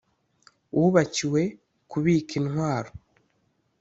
wubakiwe 0.77 1.41
kubika 1.91 2.33
intwaro, 2.41 2.91